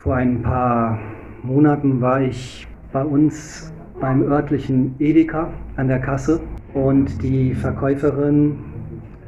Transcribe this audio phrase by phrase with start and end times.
[0.00, 0.96] Vor ein paar
[1.42, 6.40] Monaten war ich bei uns beim örtlichen Edeka an der Kasse
[6.72, 8.60] und die Verkäuferin,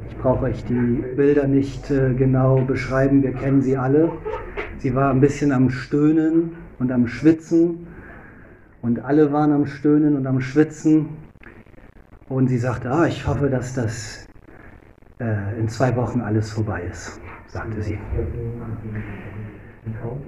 [0.08, 4.12] ich brauche euch die Bilder nicht äh, genau beschreiben, wir kennen sie alle,
[4.78, 7.88] sie war ein bisschen am Stöhnen und am Schwitzen
[8.80, 11.08] und alle waren am Stöhnen und am Schwitzen
[12.28, 14.28] und sie sagte, ah, ich hoffe, dass das
[15.18, 17.98] äh, in zwei Wochen alles vorbei ist, sagte sie.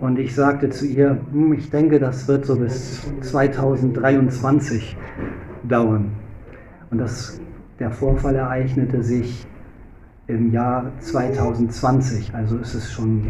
[0.00, 4.96] Und ich sagte zu ihr, hm, ich denke, das wird so bis 2023
[5.64, 6.12] dauern.
[6.90, 7.40] Und das,
[7.78, 9.46] der Vorfall ereignete sich
[10.26, 13.28] im Jahr 2020, also ist es schon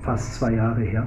[0.00, 1.06] fast zwei Jahre her.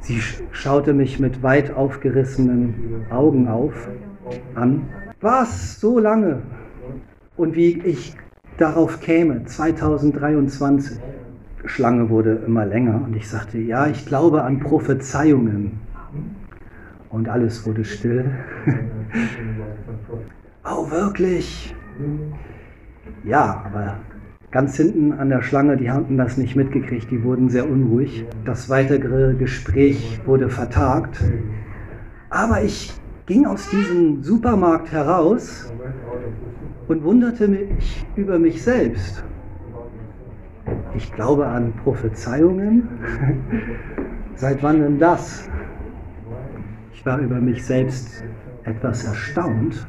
[0.00, 0.20] Sie
[0.52, 3.88] schaute mich mit weit aufgerissenen Augen auf
[4.54, 4.88] an.
[5.20, 5.80] Was?
[5.80, 6.42] So lange?
[7.36, 8.14] Und wie ich
[8.58, 10.98] darauf käme, 2023.
[11.68, 15.80] Schlange wurde immer länger und ich sagte, ja, ich glaube an Prophezeiungen.
[17.10, 18.30] Und alles wurde still.
[20.64, 21.74] oh, wirklich?
[23.24, 23.96] Ja, aber
[24.50, 28.24] ganz hinten an der Schlange, die hatten das nicht mitgekriegt, die wurden sehr unruhig.
[28.44, 31.22] Das weitere Gespräch wurde vertagt.
[32.30, 32.92] Aber ich
[33.26, 35.72] ging aus diesem Supermarkt heraus
[36.88, 39.22] und wunderte mich über mich selbst.
[40.94, 42.88] Ich glaube an Prophezeiungen.
[44.36, 45.48] Seit wann denn das?
[46.94, 48.24] Ich war über mich selbst
[48.64, 49.86] etwas erstaunt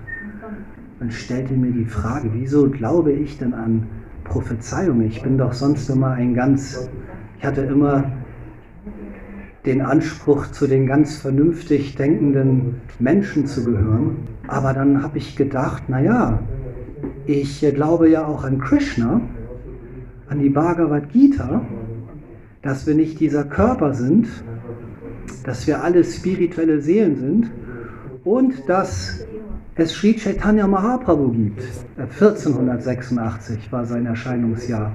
[0.99, 3.87] und stellte mir die Frage, wieso glaube ich denn an
[4.25, 5.07] Prophezeiungen?
[5.07, 6.89] Ich bin doch sonst immer ein ganz,
[7.37, 8.11] ich hatte immer
[9.65, 14.17] den Anspruch, zu den ganz vernünftig denkenden Menschen zu gehören.
[14.47, 16.39] Aber dann habe ich gedacht, naja,
[17.25, 19.21] ich glaube ja auch an Krishna
[20.29, 21.61] an die Bhagavad Gita,
[22.61, 24.27] dass wir nicht dieser Körper sind,
[25.43, 27.51] dass wir alle spirituelle Seelen sind
[28.23, 29.25] und dass
[29.75, 31.63] es Sri Chaitanya Mahaprabhu gibt.
[31.97, 34.91] 1486 war sein Erscheinungsjahr.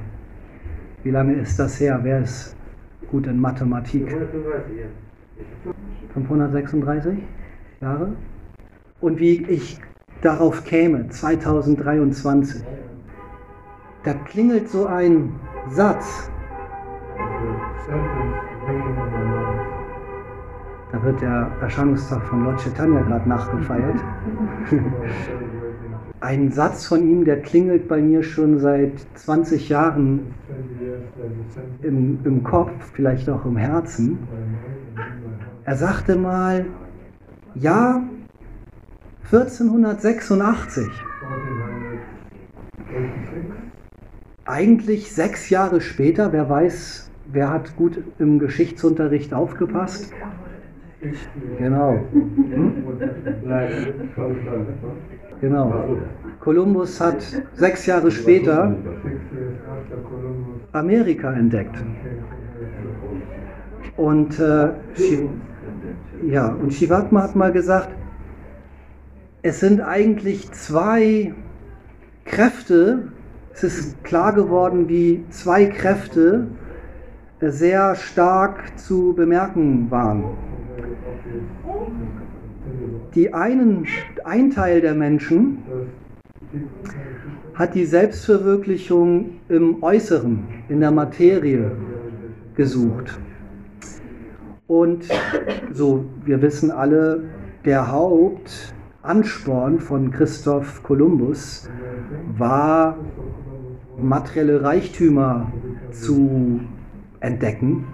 [1.02, 2.00] Wie lange ist das her?
[2.02, 2.54] Wer ist
[3.10, 4.14] gut in Mathematik?
[6.12, 7.18] 536
[7.80, 8.12] Jahre?
[9.00, 9.78] Und wie ich
[10.20, 12.62] darauf käme, 2023
[14.04, 15.32] da klingelt so ein
[15.70, 16.30] Satz.
[20.92, 24.00] Da wird der Erscheinungstag von Lord Chaitanya gerade nachgefeiert.
[26.20, 30.34] ein Satz von ihm, der klingelt bei mir schon seit 20 Jahren
[31.82, 34.18] im, im Kopf, vielleicht auch im Herzen.
[35.64, 36.66] Er sagte mal,
[37.54, 38.02] ja,
[39.24, 40.86] 1486
[44.44, 50.12] eigentlich sechs Jahre später, wer weiß, wer hat gut im Geschichtsunterricht aufgepasst?
[51.58, 52.00] Genau.
[55.40, 55.96] Genau.
[56.40, 57.22] Kolumbus hat
[57.54, 58.74] sechs Jahre später
[60.72, 61.76] Amerika entdeckt.
[63.96, 64.70] Und, äh,
[66.26, 67.90] ja, und Shivatma hat mal gesagt,
[69.42, 71.34] es sind eigentlich zwei
[72.24, 73.12] Kräfte,
[73.54, 76.48] es ist klar geworden, wie zwei Kräfte
[77.40, 80.24] sehr stark zu bemerken waren.
[83.14, 83.86] Die einen,
[84.24, 85.58] ein Teil der Menschen
[87.54, 91.70] hat die Selbstverwirklichung im Äußeren, in der Materie
[92.56, 93.16] gesucht.
[94.66, 95.04] Und
[95.72, 97.22] so, wir wissen alle,
[97.64, 101.68] der Hauptansporn von Christoph Kolumbus
[102.36, 102.96] war
[104.00, 105.52] materielle Reichtümer
[105.90, 106.60] zu
[107.20, 107.86] entdecken.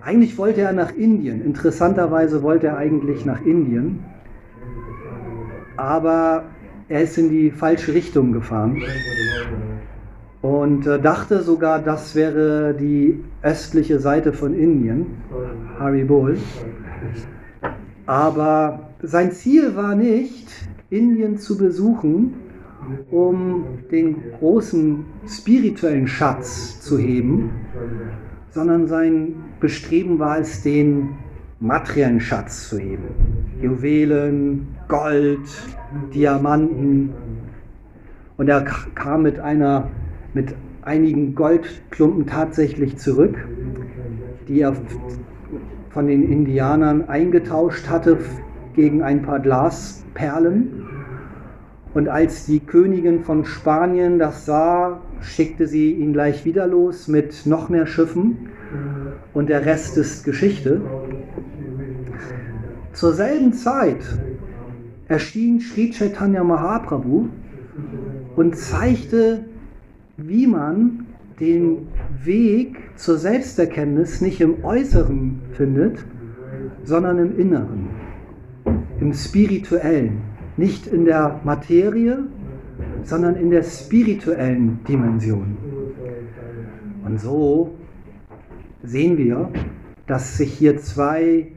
[0.00, 1.44] Eigentlich wollte er nach Indien.
[1.44, 4.00] Interessanterweise wollte er eigentlich nach Indien.
[5.76, 6.44] Aber
[6.88, 8.82] er ist in die falsche Richtung gefahren
[10.42, 15.06] und äh, dachte sogar, das wäre die östliche Seite von Indien,
[15.78, 16.36] Haribol.
[18.06, 20.48] Aber sein Ziel war nicht,
[20.90, 22.34] Indien zu besuchen,
[23.10, 27.50] um den großen spirituellen Schatz zu heben,
[28.50, 31.10] sondern sein Bestreben war es, den
[31.60, 33.04] materiellen Schatz zu heben.
[33.62, 35.48] Juwelen, Gold,
[36.12, 37.10] Diamanten.
[38.36, 39.88] Und er kam mit einer,
[40.34, 43.36] mit einigen Goldklumpen tatsächlich zurück,
[44.48, 44.74] die er
[45.90, 48.18] von den Indianern eingetauscht hatte
[48.74, 50.81] gegen ein paar Glasperlen.
[51.94, 57.46] Und als die Königin von Spanien das sah, schickte sie ihn gleich wieder los mit
[57.46, 58.48] noch mehr Schiffen.
[59.34, 60.80] und der Rest ist Geschichte.
[62.92, 64.00] Zur selben Zeit
[65.08, 67.28] erschien Sri Chaitanya Mahaprabhu
[68.36, 69.44] und zeigte,
[70.16, 71.06] wie man
[71.40, 71.88] den
[72.22, 75.98] Weg zur Selbsterkenntnis nicht im Äußeren findet,
[76.84, 77.88] sondern im Inneren,
[79.00, 80.20] im Spirituellen,
[80.56, 82.24] nicht in der Materie,
[83.04, 85.56] sondern in der spirituellen Dimension.
[87.04, 87.74] Und so
[88.82, 89.50] sehen wir,
[90.06, 91.52] dass sich hier zwei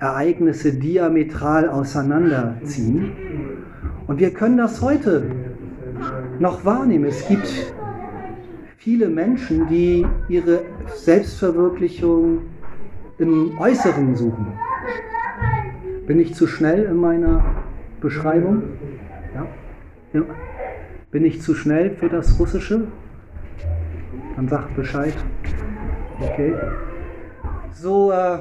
[0.00, 3.12] Ereignisse diametral auseinanderziehen.
[4.06, 5.24] Und wir können das heute
[6.38, 7.06] noch wahrnehmen.
[7.06, 7.74] Es gibt
[8.76, 10.62] viele Menschen, die ihre
[10.94, 12.42] Selbstverwirklichung
[13.18, 14.46] im Äußeren suchen.
[16.06, 17.44] Bin ich zu schnell in meiner
[18.00, 18.62] Beschreibung?
[19.34, 20.24] Ja.
[21.10, 22.88] Bin ich zu schnell für das Russische?
[24.36, 25.14] Dann sagt Bescheid.
[26.20, 26.54] Okay.
[27.72, 28.38] So, äh,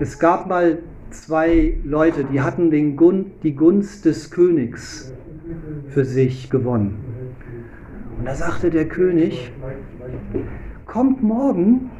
[0.00, 0.78] es gab mal
[1.10, 5.12] zwei Leute, die hatten den Gun die Gunst des Königs
[5.88, 6.98] für sich gewonnen.
[8.18, 9.52] Und da sagte der König,
[10.86, 11.90] kommt morgen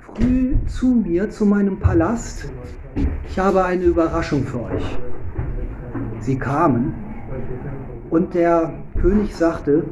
[0.00, 2.50] früh zu mir, zu meinem Palast.
[3.28, 4.98] Ich habe eine Überraschung für euch.
[6.20, 6.94] Sie kamen
[8.10, 9.84] und der König sagte,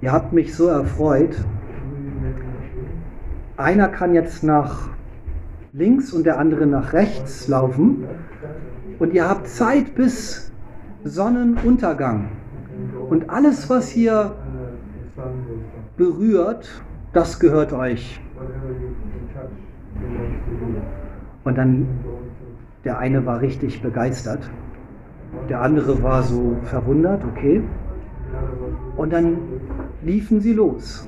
[0.00, 1.36] ihr habt mich so erfreut,
[3.56, 4.88] einer kann jetzt nach
[5.72, 8.04] links und der andere nach rechts laufen
[8.98, 10.52] und ihr habt Zeit bis
[11.04, 12.28] Sonnenuntergang.
[13.10, 14.34] Und alles, was hier
[15.96, 16.68] berührt,
[17.12, 18.20] das gehört euch.
[21.44, 21.86] Und dann,
[22.84, 24.50] der eine war richtig begeistert,
[25.48, 27.62] der andere war so verwundert, okay.
[28.96, 29.38] Und dann
[30.02, 31.06] liefen sie los.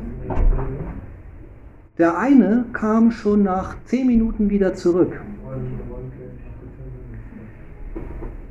[1.99, 5.19] Der eine kam schon nach zehn Minuten wieder zurück.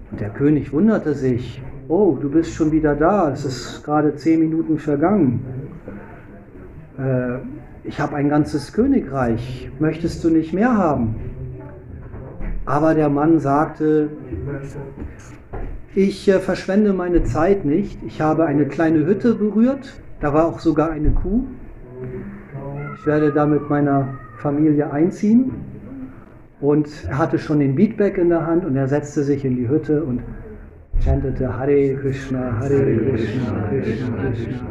[0.09, 4.39] Und der König wunderte sich, oh, du bist schon wieder da, es ist gerade zehn
[4.39, 5.45] Minuten vergangen.
[6.97, 7.37] Äh,
[7.83, 11.15] ich habe ein ganzes Königreich, möchtest du nicht mehr haben?
[12.65, 14.09] Aber der Mann sagte,
[15.93, 20.59] ich äh, verschwende meine Zeit nicht, ich habe eine kleine Hütte berührt, da war auch
[20.59, 21.45] sogar eine Kuh.
[22.97, 25.51] Ich werde da mit meiner Familie einziehen.
[26.59, 29.69] Und er hatte schon den Beatback in der Hand und er setzte sich in die
[29.69, 30.21] Hütte und
[31.03, 34.67] chantete Hare Krishna, Hare Krishna, Krishna Krishna,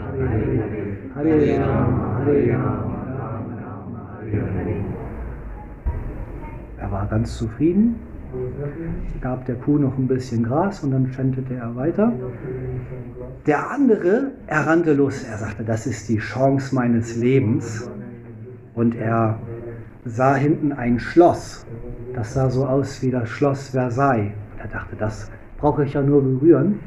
[1.15, 4.94] Hare Hare, Hare Rama, Hare Rama, Rama Rama, Hare Hare.
[6.95, 7.97] Er war ganz zufrieden,
[9.21, 12.13] gab der Kuh noch ein bisschen Gras und dann chantete er weiter.
[13.47, 17.91] Der andere, er rannte los, er sagte, das ist die Chance meines Lebens.
[18.75, 19.41] Und er
[20.05, 21.67] sah hinten ein Schloss.
[22.15, 24.31] Das sah so aus wie das Schloss Versailles.
[24.53, 26.79] Und er dachte, das brauche ich ja nur berühren.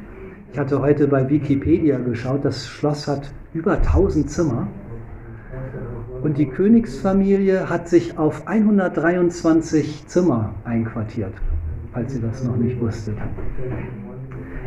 [0.54, 4.68] Ich hatte heute bei Wikipedia geschaut, das Schloss hat über 1000 Zimmer.
[6.22, 11.32] Und die Königsfamilie hat sich auf 123 Zimmer einquartiert,
[11.92, 13.16] falls ihr das noch nicht wusstet.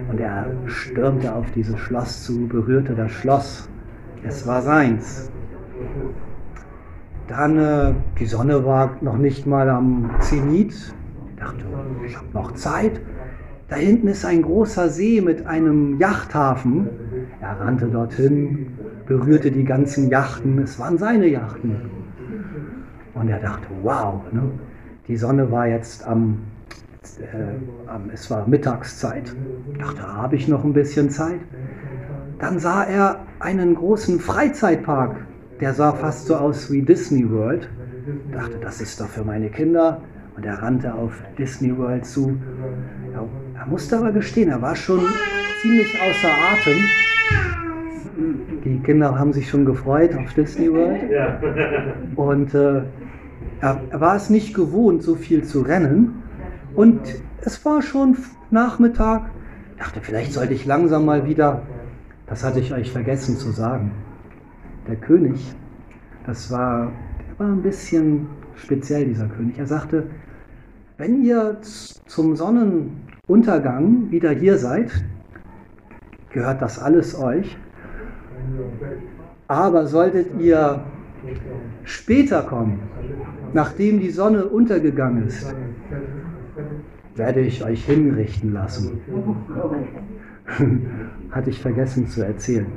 [0.10, 3.70] Und er stürmte auf dieses Schloss zu, berührte das Schloss.
[4.24, 5.30] Es war seins.
[7.28, 10.74] Dann, äh, die Sonne war noch nicht mal am Zenit.
[10.74, 11.64] Ich dachte,
[12.06, 13.02] ich habe noch Zeit.
[13.68, 16.90] Da hinten ist ein großer See mit einem Yachthafen.
[17.40, 18.68] Er rannte dorthin,
[19.06, 20.60] berührte die ganzen Yachten.
[20.60, 21.76] Es waren seine Yachten.
[23.14, 24.44] Und er dachte, wow, ne?
[25.08, 26.40] die Sonne war jetzt am,
[27.20, 29.36] äh, es war Mittagszeit.
[29.74, 31.40] Ich dachte, habe ich noch ein bisschen Zeit?
[32.40, 35.16] Dann sah er einen großen Freizeitpark
[35.62, 37.70] der sah fast so aus wie Disney World.
[38.26, 40.02] Ich dachte, das ist doch für meine Kinder.
[40.36, 42.36] Und er rannte auf Disney World zu.
[43.14, 43.24] Ja,
[43.60, 45.02] er musste aber gestehen, er war schon
[45.62, 46.84] ziemlich außer Atem.
[48.64, 51.04] Die Kinder haben sich schon gefreut auf Disney World.
[52.16, 52.84] Und äh,
[53.62, 56.24] er, war es nicht gewohnt, so viel zu rennen.
[56.76, 57.00] Und
[57.42, 58.18] es war schon
[58.50, 59.30] Nachmittag.
[59.74, 61.64] Ich dachte, vielleicht sollte ich langsam mal wieder,
[62.28, 63.92] das hatte ich euch vergessen zu sagen,
[64.88, 65.54] der König,
[66.26, 66.92] das war,
[67.28, 69.58] der war ein bisschen speziell, dieser König.
[69.58, 70.08] Er sagte,
[70.98, 71.58] wenn ihr
[72.06, 74.92] zum Sonnenuntergang wieder hier seid,
[76.32, 77.58] gehört das alles euch.
[79.48, 80.84] Aber solltet ihr
[81.84, 82.80] später kommen,
[83.54, 85.54] nachdem die Sonne untergegangen ist,
[87.16, 89.02] werde ich euch hinrichten lassen.
[91.32, 92.68] Hatte ich vergessen zu erzählen.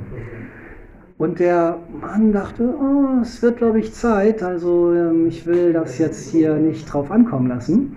[1.17, 4.43] Und der Mann dachte, oh, es wird, glaube ich, Zeit.
[4.43, 7.95] Also ähm, ich will das jetzt hier nicht drauf ankommen lassen.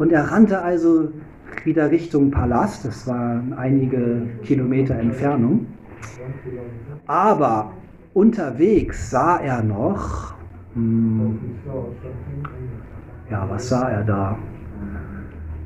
[0.00, 1.12] Und er rannte also
[1.64, 2.84] wieder Richtung Palast.
[2.84, 5.66] Das waren einige Kilometer Entfernung.
[7.06, 7.72] Aber
[8.14, 10.34] unterwegs sah er noch,
[10.74, 11.38] hm,
[13.30, 14.38] ja, was sah er da?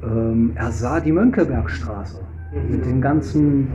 [0.03, 2.21] Ähm, er sah die Mönckebergstraße
[2.69, 3.69] mit den ganzen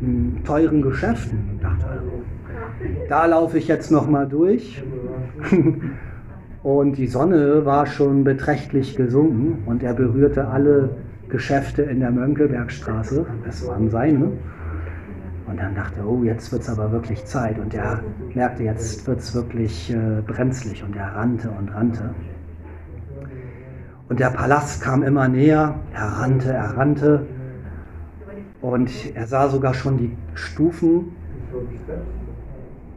[0.00, 1.38] hm, teuren Geschäften.
[1.52, 2.02] Und dachte,
[3.08, 4.82] da laufe ich jetzt noch mal durch.
[6.62, 10.90] und die Sonne war schon beträchtlich gesunken und er berührte alle
[11.28, 13.26] Geschäfte in der Mönckebergstraße.
[13.44, 14.32] Das waren seine.
[15.48, 17.58] Und dann dachte er, oh, jetzt wird es aber wirklich Zeit.
[17.58, 18.02] Und er
[18.34, 20.84] merkte, jetzt wird es wirklich äh, brenzlig.
[20.84, 22.14] Und er rannte und rannte.
[24.08, 25.74] Und der Palast kam immer näher.
[25.94, 27.26] Er rannte, er rannte.
[28.60, 31.12] Und er sah sogar schon die Stufen.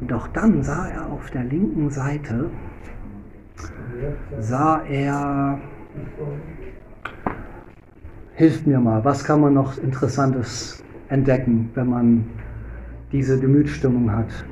[0.01, 2.50] Doch dann sah er auf der linken Seite,
[4.39, 5.60] sah er,
[8.34, 12.25] hilft mir mal, was kann man noch Interessantes entdecken, wenn man
[13.12, 14.46] diese Gemütsstimmung hat,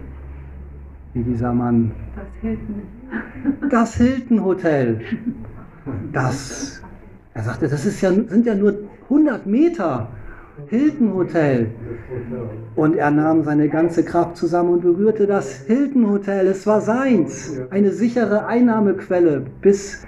[1.14, 1.92] wie dieser Mann.
[2.16, 2.82] Das Hilton.
[3.70, 5.02] Das Hilton Hotel.
[6.12, 6.82] Das,
[7.34, 10.10] er sagte, das ist ja, sind ja nur 100 Meter.
[10.68, 11.68] Hilton Hotel.
[12.76, 16.48] Und er nahm seine ganze Kraft zusammen und berührte das Hilton Hotel.
[16.48, 17.60] Es war seins.
[17.70, 20.06] Eine sichere Einnahmequelle bis,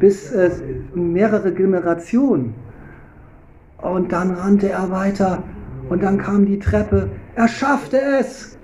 [0.00, 0.50] bis äh,
[0.94, 2.54] mehrere Generationen.
[3.82, 5.42] Und dann rannte er weiter
[5.88, 7.10] und dann kam die Treppe.
[7.34, 8.58] Er schaffte es,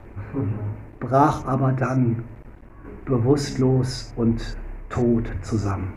[1.00, 2.24] brach aber dann
[3.06, 4.58] bewusstlos und
[4.90, 5.94] tot zusammen.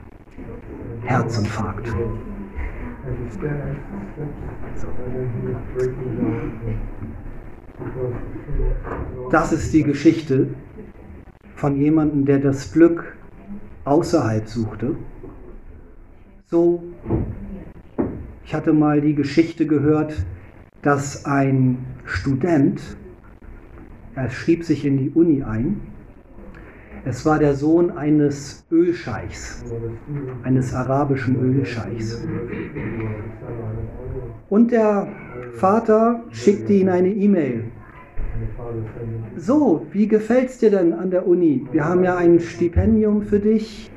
[1.03, 1.93] Herzinfarkt.
[9.31, 10.47] Das ist die Geschichte
[11.55, 13.17] von jemandem, der das Glück
[13.83, 14.95] außerhalb suchte.
[16.45, 16.83] So,
[18.45, 20.13] ich hatte mal die Geschichte gehört,
[20.81, 22.81] dass ein Student,
[24.15, 25.81] er schrieb sich in die Uni ein,
[27.03, 29.63] es war der Sohn eines Ölscheichs,
[30.43, 32.23] eines arabischen Ölscheichs.
[34.50, 35.07] Und der
[35.53, 37.63] Vater schickte ihn eine E-Mail.
[39.35, 41.65] So, wie gefällt's dir denn an der Uni?
[41.71, 43.89] Wir haben ja ein Stipendium für dich.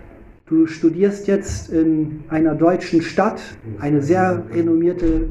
[0.47, 3.41] Du studierst jetzt in einer deutschen Stadt,
[3.81, 5.29] eine sehr renommierte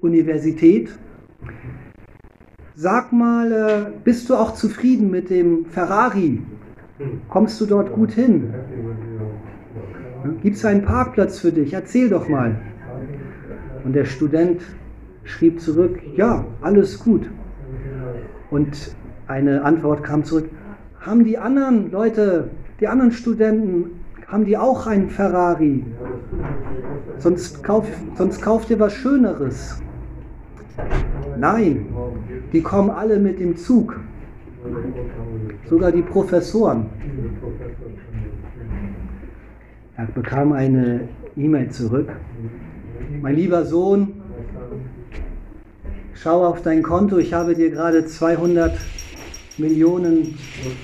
[0.00, 0.90] Universität.
[2.74, 6.42] Sag mal, äh, bist du auch zufrieden mit dem Ferrari?
[7.28, 8.54] Kommst du dort gut hin?
[10.42, 11.72] Gibt es einen Parkplatz für dich?
[11.72, 12.56] Erzähl doch mal.
[13.84, 14.62] Und der Student
[15.24, 17.28] schrieb zurück, ja, alles gut.
[18.50, 20.48] Und eine Antwort kam zurück,
[21.00, 22.50] haben die anderen Leute,
[22.80, 25.84] die anderen Studenten, haben die auch einen Ferrari?
[27.18, 29.82] Sonst kauf, sonst kauft ihr was Schöneres.
[31.38, 31.86] Nein,
[32.52, 34.00] die kommen alle mit dem Zug.
[35.68, 36.86] Sogar die Professoren.
[39.96, 42.08] Er bekam eine E-Mail zurück.
[43.22, 44.14] Mein lieber Sohn,
[46.14, 48.78] schau auf dein Konto, ich habe dir gerade 200
[49.58, 50.38] Millionen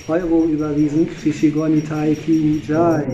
[0.07, 1.07] Euro überwiesen.
[1.21, 3.05] Shishigoni Taiki Jai.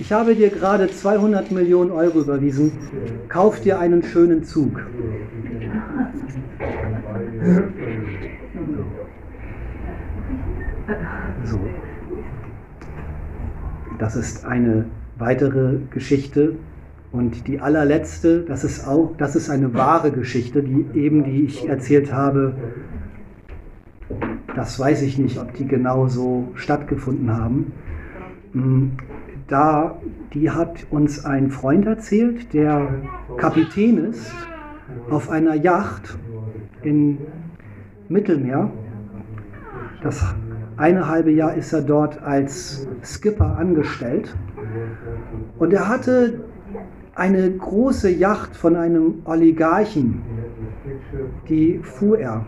[0.00, 2.72] Ich habe dir gerade 200 Millionen Euro überwiesen.
[3.28, 4.80] Kauf dir einen schönen Zug.
[11.44, 11.58] So.
[13.98, 14.86] Das ist eine
[15.18, 16.54] weitere Geschichte.
[17.10, 21.68] Und die allerletzte, das ist auch, das ist eine wahre Geschichte, die eben, die ich
[21.68, 22.54] erzählt habe.
[24.54, 27.72] Das weiß ich nicht, ob die genau so stattgefunden haben.
[29.48, 29.96] Da,
[30.34, 32.88] die hat uns ein Freund erzählt, der
[33.38, 34.30] Kapitän ist
[35.08, 36.18] auf einer Yacht
[36.82, 37.18] im
[38.08, 38.70] Mittelmeer.
[40.02, 40.34] Das
[40.76, 44.36] eine halbe Jahr ist er dort als Skipper angestellt.
[45.58, 46.44] Und er hatte
[47.14, 50.22] eine große Yacht von einem Oligarchen,
[51.48, 52.46] die fuhr er.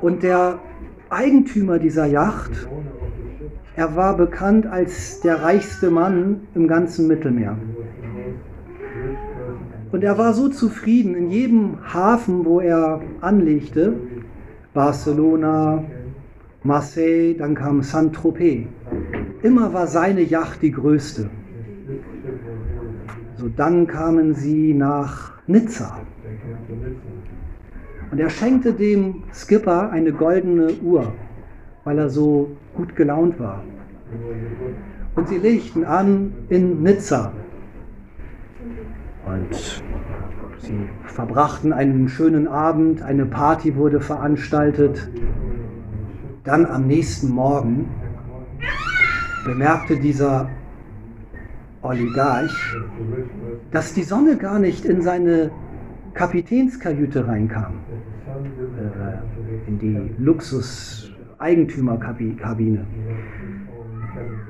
[0.00, 0.60] Und der
[1.10, 2.68] Eigentümer dieser Yacht,
[3.76, 7.56] er war bekannt als der reichste Mann im ganzen Mittelmeer.
[9.90, 13.94] Und er war so zufrieden in jedem Hafen, wo er anlegte,
[14.74, 15.84] Barcelona,
[16.62, 18.66] Marseille, dann kam Saint-Tropez.
[19.42, 21.28] Immer war seine Yacht die größte.
[23.36, 25.98] So, dann kamen sie nach Nizza.
[28.10, 31.12] Und er schenkte dem Skipper eine goldene Uhr,
[31.84, 33.62] weil er so gut gelaunt war.
[35.14, 37.32] Und sie legten an in Nizza.
[39.26, 39.82] Und
[40.58, 45.10] sie verbrachten einen schönen Abend, eine Party wurde veranstaltet.
[46.44, 47.88] Dann am nächsten Morgen
[49.44, 50.48] bemerkte dieser
[51.82, 52.76] Oligarch,
[53.70, 55.50] dass die Sonne gar nicht in seine
[56.14, 57.80] Kapitänskajüte reinkam,
[58.78, 60.14] äh, in die
[61.42, 62.86] Luxus-Eigentümerkabine.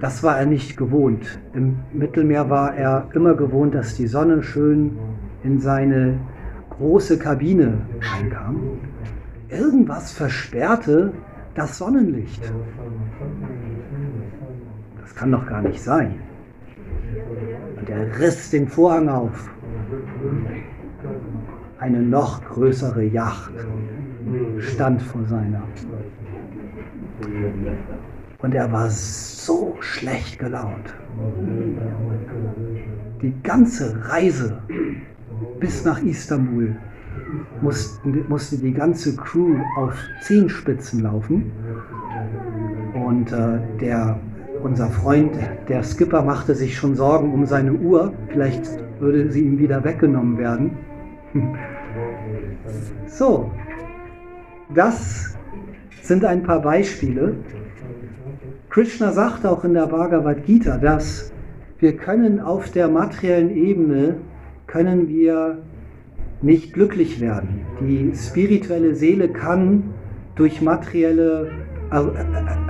[0.01, 1.41] Das war er nicht gewohnt.
[1.55, 4.99] Im Mittelmeer war er immer gewohnt, dass die Sonne schön
[5.43, 6.19] in seine
[6.71, 8.61] große Kabine reinkam.
[9.49, 11.13] Irgendwas versperrte
[11.55, 12.53] das Sonnenlicht.
[15.01, 16.15] Das kann doch gar nicht sein.
[17.79, 19.51] Und er riss den Vorhang auf.
[21.79, 23.53] Eine noch größere Yacht
[24.59, 25.63] stand vor seiner.
[28.39, 30.95] Und er war so schlecht gelaunt.
[33.21, 34.59] Die ganze Reise
[35.61, 36.77] bis nach Istanbul
[37.61, 41.53] mussten, musste die ganze Crew auf Zehenspitzen laufen.
[42.95, 44.19] Und äh, der
[44.63, 45.37] unser Freund,
[45.69, 48.13] der Skipper, machte sich schon Sorgen um seine Uhr.
[48.29, 48.63] Vielleicht
[49.01, 50.77] würde sie ihm wieder weggenommen werden.
[53.07, 53.51] So,
[54.75, 55.37] das
[56.03, 57.37] sind ein paar Beispiele.
[58.69, 61.33] Krishna sagt auch in der Bhagavad Gita, dass
[61.79, 64.17] wir können auf der materiellen Ebene,
[64.67, 65.59] können wir
[66.41, 67.61] nicht glücklich werden.
[67.81, 69.95] Die spirituelle Seele kann
[70.35, 71.51] durch materielle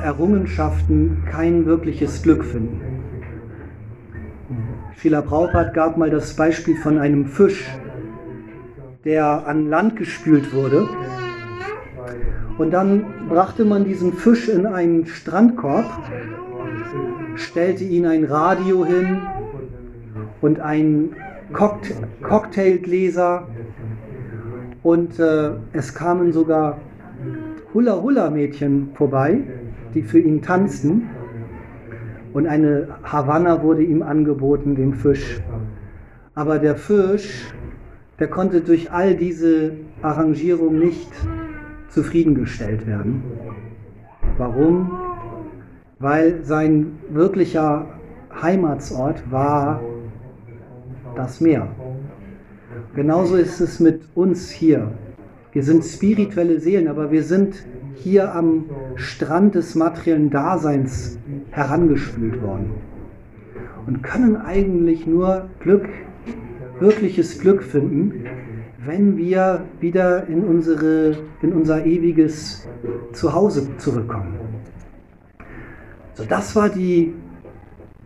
[0.02, 2.80] Errungenschaften kein wirkliches Glück finden.
[4.98, 7.68] Srila Prabhupada gab mal das Beispiel von einem Fisch,
[9.04, 10.88] der an Land gespült wurde.
[12.58, 15.86] Und dann brachte man diesen Fisch in einen Strandkorb,
[17.36, 19.22] stellte ihn ein Radio hin
[20.40, 21.16] und ein
[21.52, 23.46] Cocktail Cocktailgläser
[24.82, 26.78] und äh, es kamen sogar
[27.72, 29.40] Hula-Hula-Mädchen vorbei,
[29.94, 31.08] die für ihn tanzten.
[32.32, 35.40] Und eine Havanna wurde ihm angeboten, dem Fisch.
[36.34, 37.52] Aber der Fisch,
[38.18, 41.10] der konnte durch all diese Arrangierung nicht
[41.92, 43.22] zufriedengestellt werden.
[44.38, 44.90] Warum?
[45.98, 47.86] Weil sein wirklicher
[48.40, 49.80] Heimatsort war
[51.14, 51.68] das Meer.
[52.94, 54.92] Genauso ist es mit uns hier.
[55.52, 61.18] Wir sind spirituelle Seelen, aber wir sind hier am Strand des materiellen Daseins
[61.50, 62.70] herangespült worden
[63.86, 65.88] und können eigentlich nur Glück,
[66.80, 68.24] wirkliches Glück finden,
[68.84, 72.66] wenn wir wieder in, unsere, in unser ewiges
[73.12, 74.34] Zuhause zurückkommen.
[76.14, 77.14] So, das war die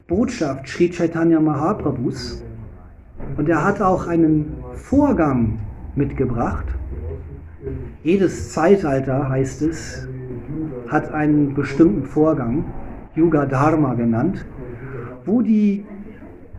[0.07, 2.43] Botschaft Sri Chaitanya Mahaprabhus.
[3.37, 5.59] Und er hat auch einen Vorgang
[5.95, 6.67] mitgebracht,
[8.05, 10.07] jedes Zeitalter, heißt es,
[10.89, 12.65] hat einen bestimmten Vorgang,
[13.17, 14.45] Yuga Dharma genannt,
[15.25, 15.85] wo die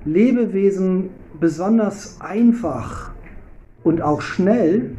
[0.04, 3.12] Lebewesen besonders einfach
[3.84, 4.92] und auch schnell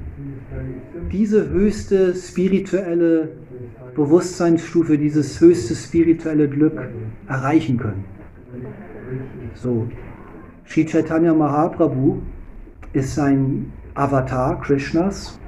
[1.13, 3.31] diese höchste spirituelle
[3.95, 6.81] Bewusstseinsstufe, dieses höchste spirituelle Glück
[7.27, 8.05] erreichen können.
[9.55, 9.89] So,
[10.67, 12.21] Sri Chaitanya Mahaprabhu
[12.93, 15.39] ist ein Avatar Krishnas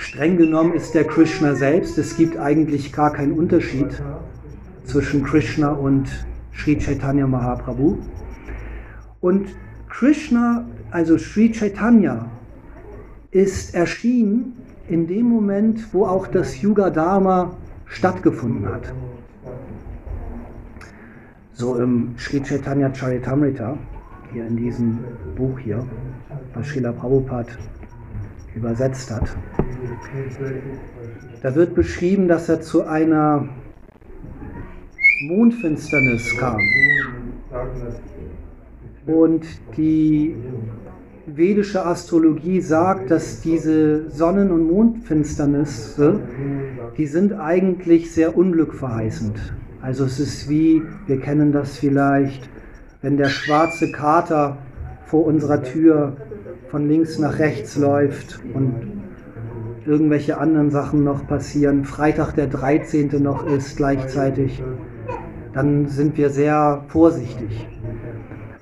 [0.00, 1.98] Streng genommen ist der Krishna selbst.
[1.98, 4.02] Es gibt eigentlich gar keinen Unterschied
[4.84, 6.08] zwischen Krishna und
[6.54, 7.98] Sri Chaitanya Mahaprabhu.
[9.20, 9.48] Und
[9.90, 12.26] Krishna, also Sri Chaitanya,
[13.30, 14.56] ist erschienen
[14.88, 18.92] in dem Moment, wo auch das Yuga Dharma stattgefunden hat.
[21.52, 23.78] So im Sri Chaitanya Charitamrita,
[24.32, 24.98] hier in diesem
[25.36, 25.86] Buch hier,
[26.54, 27.52] was Srila Prabhupada
[28.54, 29.36] übersetzt hat.
[31.42, 33.48] Da wird beschrieben, dass er zu einer
[35.22, 36.58] Mondfinsternis kam.
[39.06, 40.34] Und die
[41.36, 46.20] vedische Astrologie sagt, dass diese Sonnen- und Mondfinsternisse,
[46.96, 49.38] die sind eigentlich sehr unglückverheißend.
[49.82, 52.48] Also es ist wie, wir kennen das vielleicht,
[53.02, 54.58] wenn der schwarze Kater
[55.06, 56.16] vor unserer Tür
[56.68, 58.74] von links nach rechts läuft und
[59.86, 63.22] irgendwelche anderen Sachen noch passieren, Freitag der 13.
[63.22, 64.62] noch ist gleichzeitig,
[65.52, 67.66] dann sind wir sehr vorsichtig.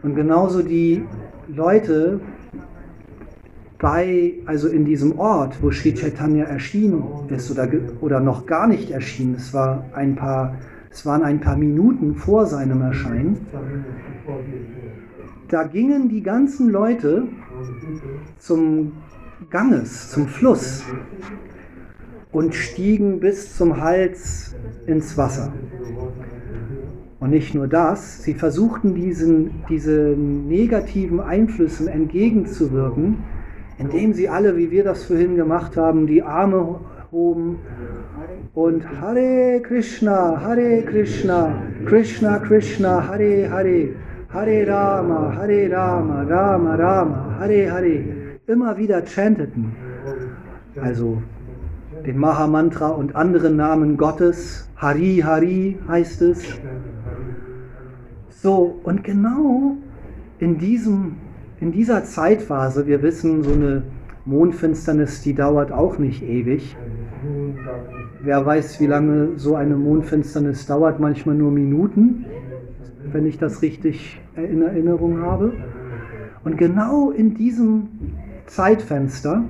[0.02, 1.04] Und genauso die
[1.48, 2.20] Leute,
[3.78, 7.68] bei, also in diesem Ort, wo Sri Chaitanya erschienen ist oder,
[8.00, 10.56] oder noch gar nicht erschienen, es, war ein paar,
[10.90, 13.36] es waren ein paar Minuten vor seinem Erscheinen,
[15.48, 17.28] da gingen die ganzen Leute
[18.38, 18.92] zum
[19.50, 20.84] Ganges, zum Fluss
[22.32, 24.54] und stiegen bis zum Hals
[24.86, 25.52] ins Wasser.
[27.20, 33.24] Und nicht nur das, sie versuchten diesen, diesen negativen Einflüssen entgegenzuwirken,
[33.78, 37.58] indem sie alle, wie wir das vorhin gemacht haben, die Arme hoben
[38.54, 43.88] und Hare Krishna, Hare Krishna, Krishna Krishna, Hare Hare,
[44.32, 48.04] Hare Rama, Hare Rama, Rama Rama, Hare Hare,
[48.46, 49.74] immer wieder chanteten.
[50.80, 51.22] Also
[52.04, 56.42] den Mahamantra und andere Namen Gottes, Hari Hari heißt es.
[58.30, 59.76] So, und genau
[60.38, 61.16] in, diesem,
[61.60, 63.82] in dieser Zeitphase, wir wissen, so eine
[64.24, 66.76] Mondfinsternis, die dauert auch nicht ewig.
[68.20, 72.26] Wer weiß, wie lange so eine Mondfinsternis dauert, manchmal nur Minuten,
[73.10, 75.52] wenn ich das richtig in Erinnerung habe.
[76.44, 77.88] Und genau in diesem
[78.46, 79.44] Zeitfenster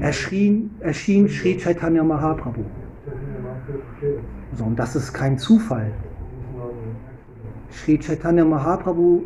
[0.00, 2.62] erschien, erschien Sri Chaitanya Mahaprabhu.
[4.54, 5.92] So, und das ist kein Zufall.
[7.70, 9.22] Sri Chaitanya Mahaprabhu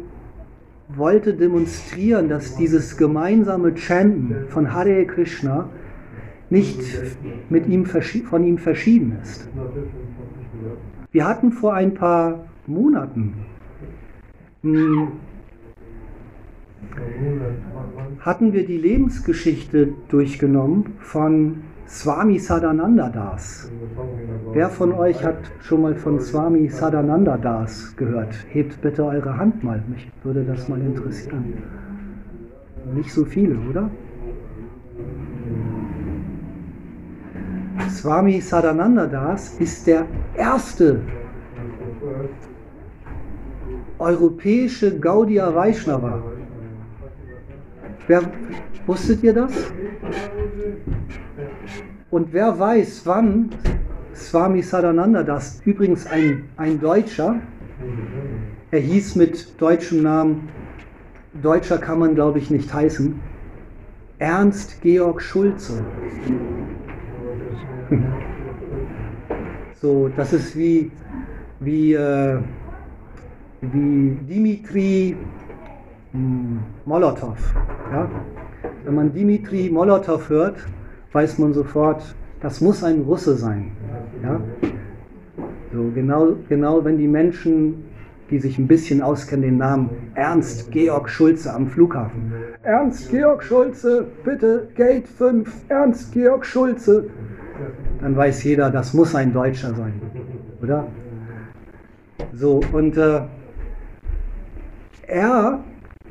[0.88, 5.68] wollte demonstrieren, dass dieses gemeinsame Chanten von Hare Krishna
[6.51, 6.81] nicht
[7.49, 9.49] mit ihm, von ihm verschieden ist.
[11.11, 13.35] Wir hatten vor ein paar Monaten
[14.62, 15.09] hm,
[18.20, 23.70] hatten wir die Lebensgeschichte durchgenommen von Swami Sadananda Das.
[24.53, 28.35] Wer von euch hat schon mal von Swami Sadananda Das gehört?
[28.49, 31.55] Hebt bitte eure Hand mal, mich würde das mal interessieren.
[32.94, 33.90] Nicht so viele, oder?
[37.90, 41.01] Swami Sadananda Das ist der erste
[43.99, 46.23] europäische Gaudiya Vaishnava.
[48.07, 48.23] Wer,
[48.87, 49.73] wusstet ihr das?
[52.11, 53.51] Und wer weiß, wann
[54.14, 57.40] Swami Sadananda das, übrigens ein, ein Deutscher,
[58.71, 60.49] er hieß mit deutschem Namen,
[61.43, 63.21] Deutscher kann man glaube ich nicht heißen,
[64.19, 65.85] Ernst Georg Schulze.
[69.81, 70.93] so, das ist wie,
[71.61, 72.38] wie, äh,
[73.61, 75.17] wie Dimitri
[76.12, 77.37] hm, Molotow.
[77.90, 78.09] Ja?
[78.85, 80.59] Wenn man Dimitri Molotow hört,
[81.14, 82.03] weiß man sofort,
[82.40, 83.70] das muss ein Russe sein.
[84.22, 84.40] Ja?
[85.72, 87.85] So, genau, genau wenn die Menschen,
[88.31, 92.33] die sich ein bisschen auskennen, den Namen Ernst Georg Schulze am Flughafen.
[92.62, 97.07] Ernst Georg Schulze, bitte, Gate 5, Ernst Georg Schulze.
[98.00, 100.00] Dann weiß jeder, das muss ein Deutscher sein.
[100.62, 100.88] Oder?
[102.33, 103.20] So, und äh,
[105.07, 105.62] er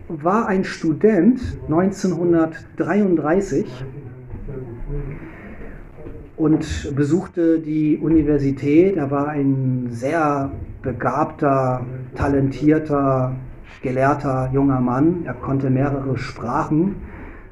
[0.08, 3.66] war ein Student 1933
[6.38, 8.98] und besuchte die Universität.
[8.98, 13.36] Er war ein sehr begabter, talentierter,
[13.82, 15.24] gelehrter junger Mann.
[15.26, 16.96] Er konnte mehrere Sprachen.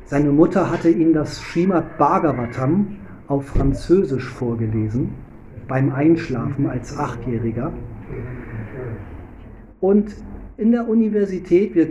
[0.06, 5.12] Seine Mutter hatte ihm das Srimad Bhagavatam auf Französisch vorgelesen,
[5.68, 7.72] beim Einschlafen als Achtjähriger.
[9.80, 10.14] Und
[10.58, 11.88] in der Universität, wir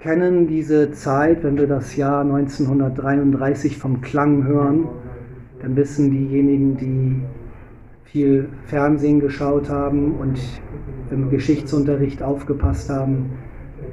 [0.00, 4.88] kennen diese Zeit, wenn wir das Jahr 1933 vom Klang hören,
[5.62, 7.22] dann wissen diejenigen, die
[8.04, 10.40] viel Fernsehen geschaut haben und
[11.10, 13.30] im Geschichtsunterricht aufgepasst haben,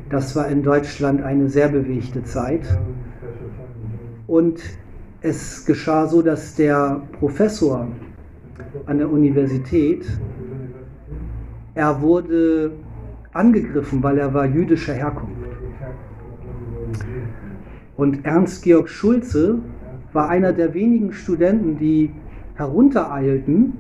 [0.10, 2.66] das war in Deutschland eine sehr bewegte Zeit.
[4.26, 4.62] Und
[5.22, 7.88] es geschah so, dass der Professor
[8.86, 10.06] an der Universität,
[11.76, 12.72] er wurde
[13.34, 15.36] angegriffen, weil er war jüdischer Herkunft.
[17.96, 19.60] Und Ernst Georg Schulze
[20.18, 22.12] war einer der wenigen Studenten, die
[22.56, 23.74] heruntereilten,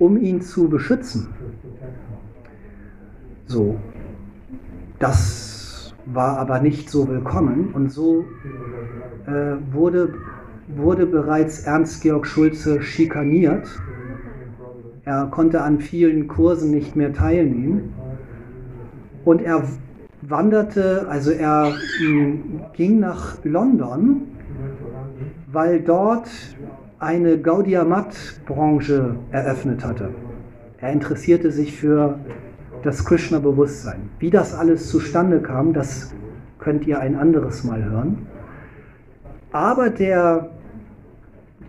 [0.00, 1.28] um ihn zu beschützen.
[3.46, 3.76] So,
[4.98, 8.24] das war aber nicht so willkommen und so
[9.28, 10.14] äh, wurde,
[10.66, 13.68] wurde bereits Ernst Georg Schulze schikaniert.
[15.04, 17.94] Er konnte an vielen Kursen nicht mehr teilnehmen
[19.24, 19.62] und er
[20.22, 24.22] wanderte, also er mh, ging nach London,
[25.56, 26.28] weil dort
[26.98, 30.10] eine Gaudiya-Mat-Branche eröffnet hatte.
[30.82, 32.18] Er interessierte sich für
[32.82, 34.10] das Krishna-Bewusstsein.
[34.18, 36.12] Wie das alles zustande kam, das
[36.58, 38.26] könnt ihr ein anderes Mal hören.
[39.50, 40.50] Aber der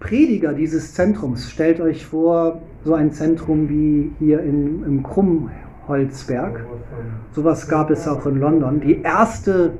[0.01, 6.65] Prediger dieses Zentrums, stellt euch vor, so ein Zentrum wie hier in, im Krummholzberg,
[7.31, 9.71] sowas gab es auch in London, die erste,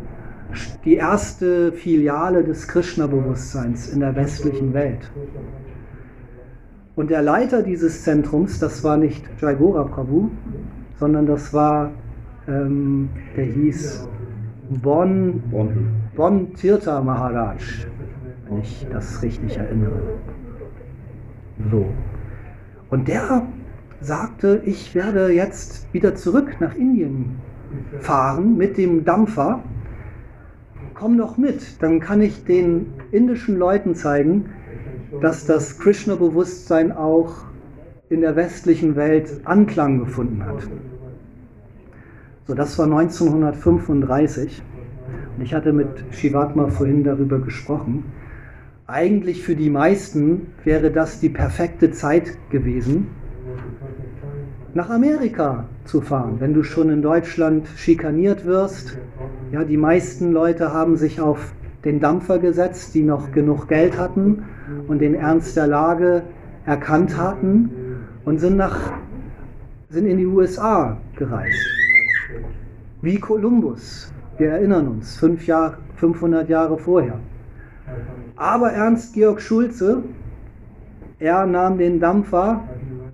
[0.86, 5.12] die erste Filiale des Krishna-Bewusstseins in der westlichen Welt.
[6.96, 10.30] Und der Leiter dieses Zentrums, das war nicht Jaigora Prabhu,
[11.00, 11.92] sondern das war,
[12.48, 14.08] ähm, der hieß
[14.70, 15.42] Bon,
[16.16, 17.88] bon Tirtha Maharaj,
[18.50, 20.02] wenn ich das richtig erinnere.
[21.72, 21.86] So.
[22.90, 23.44] Und der
[24.02, 27.38] sagte, ich werde jetzt wieder zurück nach Indien
[28.00, 29.64] fahren mit dem Dampfer.
[31.00, 34.46] Komm doch mit, dann kann ich den indischen Leuten zeigen,
[35.22, 37.36] dass das Krishna-Bewusstsein auch
[38.10, 40.68] in der westlichen Welt Anklang gefunden hat.
[42.48, 44.64] So, das war 1935
[45.38, 48.06] und ich hatte mit Shivatma vorhin darüber gesprochen.
[48.88, 53.10] Eigentlich für die meisten wäre das die perfekte Zeit gewesen,
[54.74, 58.98] nach Amerika zu fahren, wenn du schon in Deutschland schikaniert wirst.
[59.52, 61.54] Ja, die meisten Leute haben sich auf
[61.86, 64.44] den Dampfer gesetzt, die noch genug Geld hatten
[64.90, 66.24] und den Ernst der Lage
[66.66, 67.70] erkannt hatten
[68.26, 68.92] und sind, nach,
[69.90, 71.66] sind in die USA gereist.
[73.02, 77.20] Wie Kolumbus, wir erinnern uns, fünf Jahr, 500 Jahre vorher.
[78.36, 80.04] Aber Ernst Georg Schulze,
[81.20, 82.68] er nahm den Dampfer,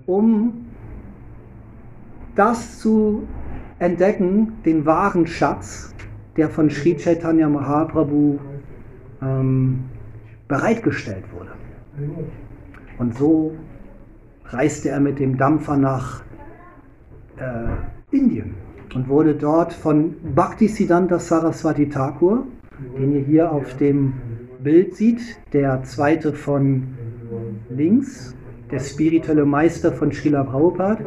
[0.06, 0.66] um
[2.34, 3.22] das zu
[3.78, 5.94] entdecken, den wahren Schatz,
[6.36, 8.38] der von Sri Chaitanya Mahaprabhu
[9.22, 9.84] ähm,
[10.48, 11.52] bereitgestellt wurde.
[12.98, 13.52] Und so
[14.46, 16.22] reiste er mit dem Dampfer nach
[17.36, 18.54] äh, Indien
[18.94, 22.46] und wurde dort von Bhaktisiddhanta Saraswati Thakur,
[22.98, 24.14] den ihr hier auf dem
[24.62, 25.20] Bild sieht,
[25.52, 26.94] der zweite von
[27.70, 28.34] links,
[28.70, 31.04] der spirituelle Meister von Srila Prabhupada,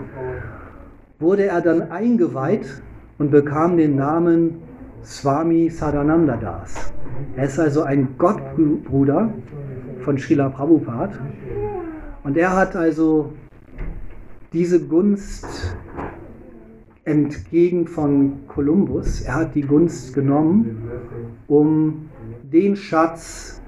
[1.19, 2.81] wurde er dann eingeweiht
[3.17, 4.61] und bekam den Namen
[5.03, 6.91] Swami Sadananda Das.
[7.35, 9.33] Er ist also ein Gottbruder
[10.01, 11.17] von Srila Prabhupada
[12.23, 13.33] und er hat also
[14.53, 15.75] diese Gunst
[17.03, 19.21] entgegen von Kolumbus.
[19.21, 20.89] Er hat die Gunst genommen,
[21.47, 22.09] um
[22.43, 23.61] den Schatz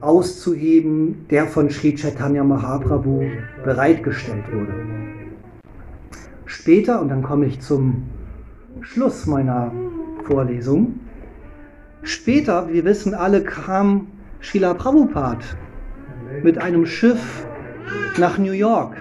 [0.00, 3.24] auszuheben, der von Sri Chaitanya Mahaprabhu
[3.64, 4.74] bereitgestellt wurde.
[6.44, 8.04] Später, und dann komme ich zum
[8.80, 9.72] Schluss meiner
[10.28, 11.00] Vorlesung,
[12.02, 14.08] später, wir wissen alle, kam
[14.42, 15.44] Srila Prabhupada
[16.42, 17.46] mit einem Schiff
[18.18, 18.94] nach New York.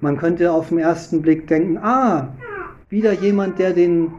[0.00, 2.34] Man könnte auf den ersten Blick denken, ah,
[2.90, 4.12] wieder jemand, der den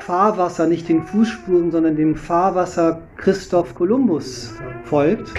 [0.00, 4.54] Fahrwasser, nicht den Fußspuren, sondern dem Fahrwasser Christoph Kolumbus
[4.84, 5.32] folgt.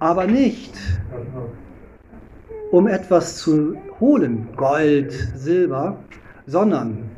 [0.00, 0.74] Aber nicht,
[2.72, 5.96] um etwas zu holen, Gold, Silber,
[6.46, 7.10] sondern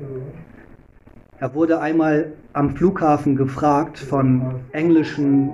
[1.39, 5.51] er wurde einmal am Flughafen gefragt von englischen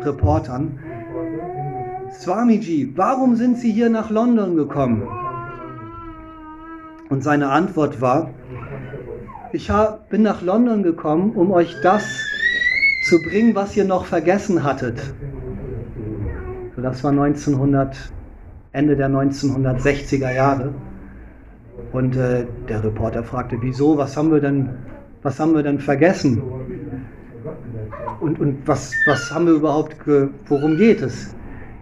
[0.00, 0.78] Reportern,
[2.12, 5.06] Swamiji, warum sind Sie hier nach London gekommen?
[7.08, 8.30] Und seine Antwort war,
[9.52, 9.70] ich
[10.08, 12.04] bin nach London gekommen, um euch das
[13.08, 15.00] zu bringen, was ihr noch vergessen hattet.
[16.76, 17.96] Das war 1900,
[18.72, 20.74] Ende der 1960er Jahre.
[21.92, 24.68] Und äh, der Reporter fragte, wieso, was haben wir denn,
[25.22, 26.42] was haben wir denn vergessen?
[28.20, 29.96] Und, und was, was haben wir überhaupt,
[30.46, 31.34] worum geht es?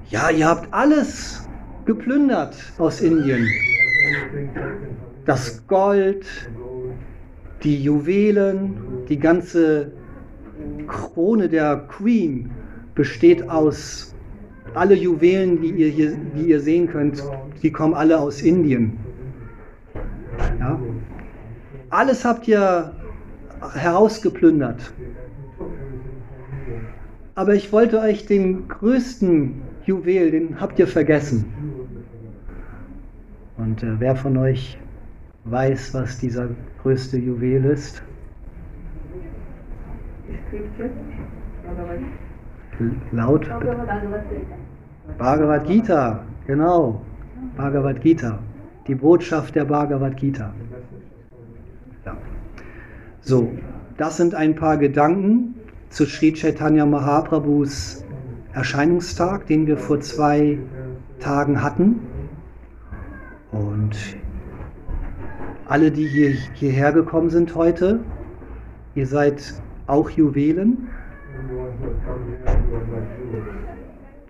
[0.09, 1.49] Ja, ihr habt alles
[1.85, 3.47] geplündert aus Indien.
[5.27, 6.25] Das Gold,
[7.63, 8.77] die Juwelen,
[9.09, 9.93] die ganze
[10.87, 12.51] Krone der Queen
[12.95, 14.08] besteht aus,
[14.79, 17.23] alle Juwelen, die ihr hier die ihr sehen könnt,
[17.63, 18.99] die kommen alle aus Indien.
[20.59, 20.79] Ja?
[21.91, 22.93] Alles habt ihr
[23.75, 24.93] herausgeplündert.
[27.35, 31.45] Aber ich wollte euch den größten Juwel, den habt ihr vergessen.
[33.57, 34.79] Und äh, wer von euch
[35.45, 36.49] weiß, was dieser
[36.83, 38.03] größte Juwel ist?
[43.13, 43.49] Laut?
[45.17, 47.01] Bhagavad Gita, genau.
[47.57, 48.39] Bhagavad Gita.
[48.87, 50.53] Die Botschaft der Bhagavad Gita.
[52.05, 52.17] Ja.
[53.21, 53.51] So,
[53.97, 55.55] das sind ein paar Gedanken
[55.89, 58.05] zu Sri Chaitanya Mahaprabhus
[58.53, 60.59] Erscheinungstag, den wir vor zwei
[61.21, 62.01] Tagen hatten.
[63.53, 63.97] Und
[65.67, 68.01] alle, die hier, hierher gekommen sind heute,
[68.99, 69.55] Ihr seid
[69.87, 70.89] auch Juwelen.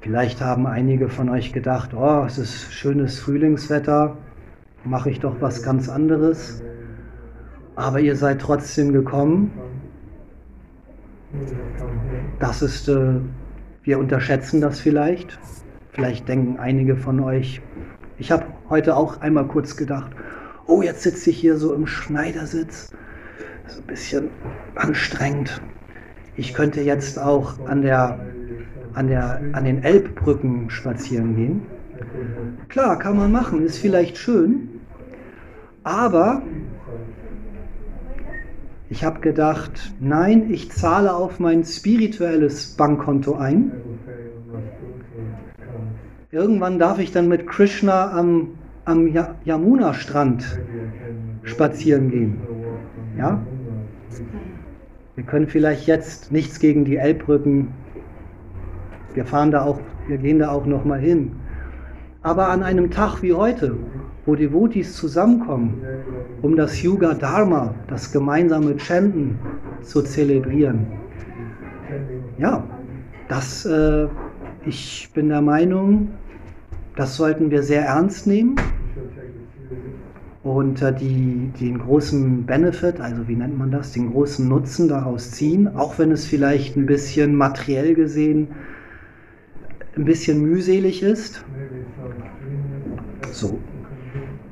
[0.00, 4.16] Vielleicht haben einige von euch gedacht, oh, es ist schönes Frühlingswetter,
[4.84, 6.62] mache ich doch was ganz anderes.
[7.74, 9.52] Aber ihr seid trotzdem gekommen.
[12.38, 13.20] Das ist, äh,
[13.82, 15.38] wir unterschätzen das vielleicht.
[15.92, 17.60] Vielleicht denken einige von euch,
[18.18, 20.12] ich habe heute auch einmal kurz gedacht,
[20.66, 22.90] oh, jetzt sitze ich hier so im Schneidersitz.
[23.66, 24.30] So ein bisschen
[24.76, 25.60] anstrengend.
[26.36, 28.20] Ich könnte jetzt auch an, der,
[28.98, 31.62] an, der, an den Elbbrücken spazieren gehen.
[32.68, 34.80] Klar, kann man machen, ist vielleicht schön.
[35.84, 36.42] Aber
[38.90, 43.70] ich habe gedacht, nein, ich zahle auf mein spirituelles Bankkonto ein.
[46.32, 49.06] Irgendwann darf ich dann mit Krishna am, am
[49.44, 50.58] Yamuna-Strand
[51.44, 52.40] spazieren gehen.
[53.16, 53.46] Ja?
[55.14, 57.68] Wir können vielleicht jetzt nichts gegen die Elbbrücken.
[59.14, 61.32] Wir fahren da auch, wir gehen da auch noch mal hin.
[62.22, 63.76] Aber an einem Tag wie heute,
[64.26, 65.82] wo Devotis zusammenkommen,
[66.42, 69.38] um das Yuga Dharma, das gemeinsame Chanten
[69.82, 70.86] zu zelebrieren.
[72.38, 72.64] Ja,
[73.28, 74.08] das, äh,
[74.66, 76.08] ich bin der Meinung,
[76.96, 78.56] das sollten wir sehr ernst nehmen
[80.42, 85.30] und äh, die, den großen Benefit, also wie nennt man das, den großen Nutzen daraus
[85.30, 88.48] ziehen, auch wenn es vielleicht ein bisschen materiell gesehen
[89.98, 91.44] ein bisschen mühselig ist.
[93.32, 93.58] So,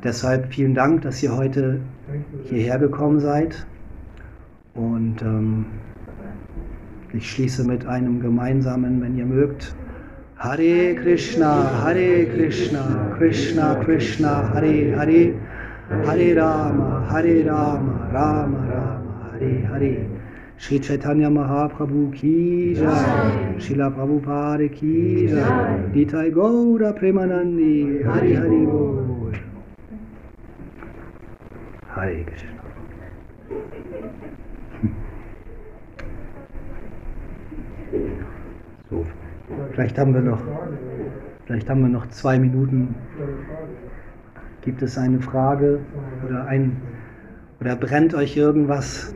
[0.06, 1.80] Deshalb vielen Dank, dass ihr heute
[2.44, 3.66] hierher gekommen seid.
[4.74, 5.64] Und ähm,
[7.12, 9.74] ich schließe mit einem gemeinsamen, wenn ihr mögt,
[10.36, 15.34] Hare Krishna, Hare Krishna, Krishna Krishna, Hare Hare,
[16.06, 20.05] Hare Rama, Hare Rama, Rama Rama, Hare Hare.
[20.58, 29.34] Shri Chaitanya Mahaprabhu ki jai, Srila Prabhupada ki jai, Nitai Gaura Premanandi, Hari Hari Bol.
[31.88, 32.52] Hare Krishna.
[38.88, 39.04] So,
[39.72, 40.40] vielleicht haben wir noch,
[41.44, 42.94] vielleicht haben wir noch zwei Minuten.
[44.62, 45.80] Gibt es eine Frage
[46.24, 46.80] oder ein
[47.60, 49.12] oder brennt euch irgendwas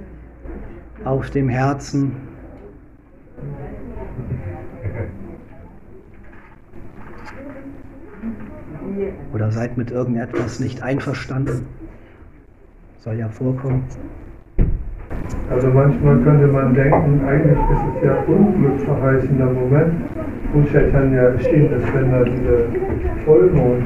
[1.05, 2.17] auf dem Herzen?
[9.33, 11.67] Oder seid mit irgendetwas nicht einverstanden?
[13.01, 13.85] soll ja vorkommen.
[15.51, 19.95] Also manchmal könnte man denken, eigentlich ist es ja unglückverheißender Moment,
[20.53, 22.69] wo Chaitanya erschienen ist, wenn da diese
[23.25, 23.85] Vollmond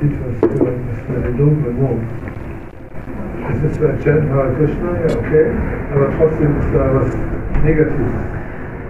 [0.00, 2.29] Situation ist, mit dem dunklen Mond.
[3.48, 5.46] Es ist zwar Chaitanya Krishna, ja okay,
[5.94, 7.16] aber trotzdem ist da was
[7.64, 8.12] Negatives.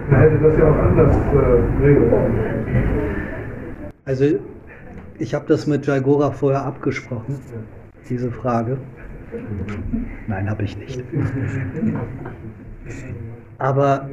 [0.09, 2.11] Man hätte das ja auch anders äh, regeln
[4.05, 4.25] Also
[5.19, 7.39] ich habe das mit Jaigora vorher abgesprochen,
[8.09, 8.77] diese Frage.
[10.27, 11.03] Nein, habe ich nicht.
[13.57, 14.09] Aber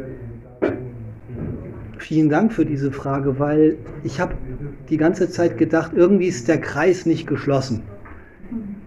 [1.98, 4.34] vielen Dank für diese Frage, weil ich habe
[4.88, 7.82] die ganze Zeit gedacht, irgendwie ist der Kreis nicht geschlossen.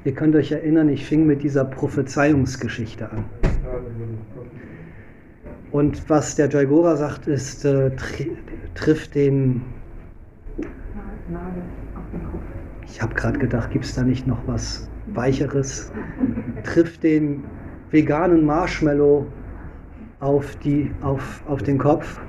[0.03, 3.25] Ihr könnt euch erinnern, ich fing mit dieser Prophezeiungsgeschichte an.
[5.71, 8.31] Und was der Jaigora sagt, ist, äh, tri
[8.73, 9.61] trifft den.
[12.87, 15.91] Ich habe gerade gedacht, gibt es da nicht noch was Weicheres,
[16.63, 17.43] trifft den
[17.91, 19.27] veganen Marshmallow
[20.19, 22.19] auf, die, auf, auf den Kopf.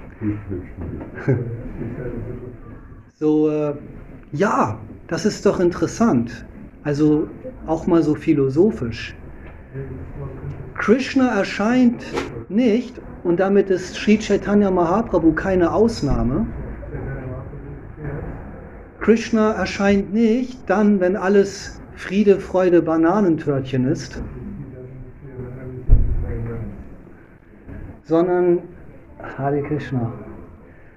[3.15, 3.75] so, äh,
[4.33, 6.45] ja, das ist doch interessant.
[6.85, 7.29] Also
[7.67, 9.15] auch mal so philosophisch.
[10.75, 12.05] Krishna erscheint
[12.49, 16.47] nicht, und damit ist Sri Chaitanya Mahaprabhu keine Ausnahme.
[19.01, 24.21] Krishna erscheint nicht dann, wenn alles Friede, Freude, Bananentörtchen ist,
[28.05, 28.59] sondern
[29.39, 30.13] Hare Krishna.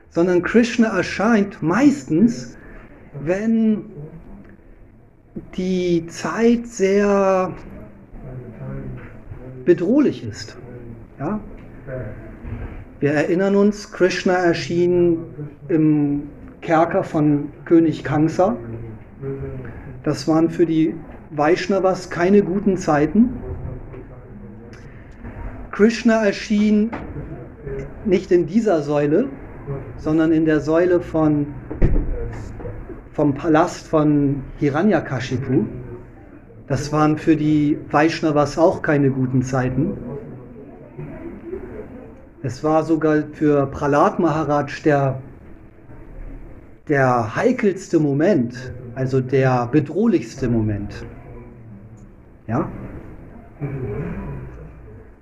[0.10, 2.58] Sondern Krishna erscheint meistens,
[3.22, 3.86] wenn
[5.56, 7.54] die Zeit sehr
[9.66, 10.58] bedrohlich ist.
[11.20, 11.40] Ja?
[13.00, 15.18] Wir erinnern uns, Krishna erschien
[15.68, 16.24] im
[16.62, 18.58] Kerker von König Kansa
[20.06, 20.94] das waren für die
[21.32, 23.30] Vaishnavas keine guten Zeiten.
[25.72, 26.92] Krishna erschien
[28.06, 29.28] nicht in dieser Säule,
[29.98, 31.48] sondern in der Säule von,
[33.16, 35.66] vom Palast von Hiranyakashipu.
[36.68, 39.94] Das waren für die Vaishnavas auch keine guten Zeiten.
[42.44, 45.22] Es war sogar für Pralat Maharaj der,
[46.90, 51.06] der heikelste Moment, also der bedrohlichste Moment.
[52.48, 52.70] Ja?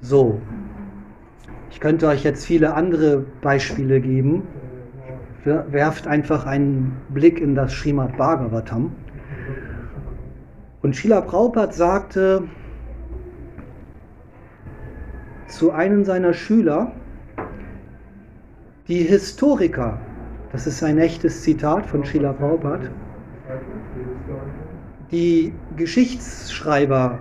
[0.02, 0.42] So.
[1.70, 4.44] Ich könnte euch jetzt viele andere Beispiele geben.
[5.46, 8.92] Werft einfach einen Blick in das Srimad Bhagavatam.
[10.82, 12.44] Und Srila Prabhupada sagte
[15.48, 16.92] zu einem seiner Schüler,
[18.88, 19.98] die Historiker,
[20.52, 22.90] das ist ein echtes Zitat von Srila Prabhupada,
[25.12, 27.20] die Geschichtsschreiber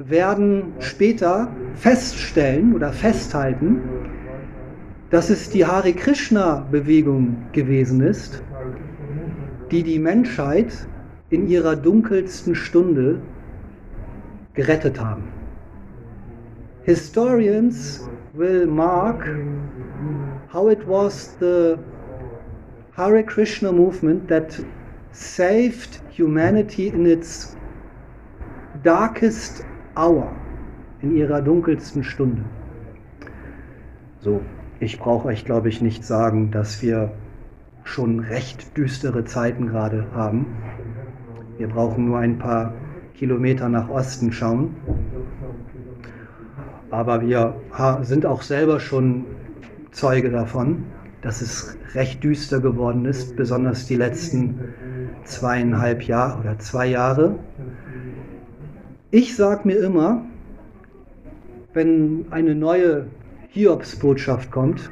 [0.00, 3.80] werden später feststellen oder festhalten,
[5.10, 8.42] dass es die Hare Krishna Bewegung gewesen ist,
[9.70, 10.86] die die Menschheit
[11.30, 13.20] in ihrer dunkelsten Stunde
[14.54, 15.24] gerettet haben.
[16.82, 19.28] Historians will mark
[20.52, 21.76] how it was the
[22.96, 24.62] Hare Krishna movement that
[25.12, 27.56] saved humanity in its
[28.82, 29.64] darkest
[29.96, 30.32] hour,
[31.02, 32.44] in ihrer dunkelsten Stunde.
[34.20, 34.40] So,
[34.80, 37.10] ich brauche euch, glaube ich, nicht sagen, dass wir
[37.84, 40.46] schon recht düstere Zeiten gerade haben.
[41.56, 42.74] Wir brauchen nur ein paar
[43.14, 44.76] Kilometer nach Osten schauen.
[46.90, 47.54] Aber wir
[48.02, 49.24] sind auch selber schon
[49.90, 50.84] Zeuge davon,
[51.22, 54.60] dass es recht düster geworden ist, besonders die letzten
[55.24, 57.34] zweieinhalb Jahre oder zwei Jahre.
[59.10, 60.22] Ich sage mir immer,
[61.72, 63.06] wenn eine neue
[63.50, 64.90] Hiobsbotschaft kommt,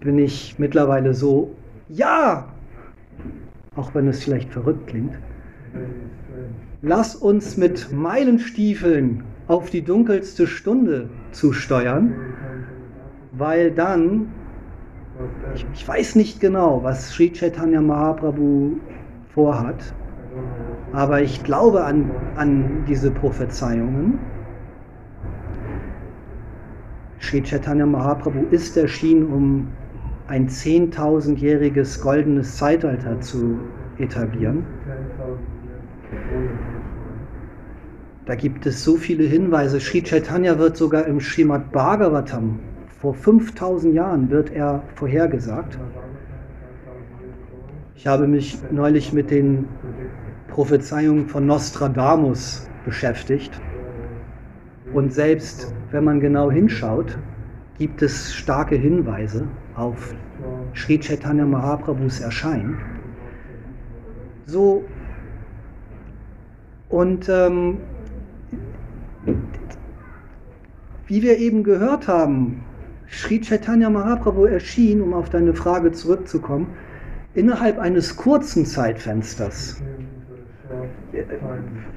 [0.00, 1.54] bin ich mittlerweile so,
[1.88, 2.48] ja,
[3.76, 5.14] auch wenn es vielleicht verrückt klingt,
[6.82, 12.12] lass uns mit Meilenstiefeln auf die dunkelste Stunde zu steuern,
[13.32, 14.26] weil dann,
[15.54, 18.76] ich, ich weiß nicht genau, was Sri Chaitanya Mahaprabhu
[19.34, 19.94] vorhat,
[20.92, 24.41] aber ich glaube an, an diese Prophezeiungen.
[27.22, 29.68] Sri Chaitanya Mahaprabhu ist erschienen, um
[30.26, 33.58] ein 10.000-jähriges goldenes Zeitalter zu
[33.98, 34.64] etablieren.
[38.26, 39.80] Da gibt es so viele Hinweise.
[39.80, 42.58] Sri Chaitanya wird sogar im Srimad Bhagavatam,
[43.00, 45.78] vor 5000 Jahren wird er vorhergesagt.
[47.94, 49.68] Ich habe mich neulich mit den
[50.48, 53.60] Prophezeiungen von Nostradamus beschäftigt.
[54.92, 57.18] Und selbst wenn man genau hinschaut,
[57.78, 60.14] gibt es starke Hinweise auf
[60.74, 62.78] Sri Chaitanya Mahaprabhus Erscheinen.
[64.46, 64.84] So,
[66.88, 67.78] und ähm,
[71.06, 72.64] wie wir eben gehört haben,
[73.08, 76.68] Sri Chaitanya Mahaprabhu erschien, um auf deine Frage zurückzukommen,
[77.34, 79.82] innerhalb eines kurzen Zeitfensters.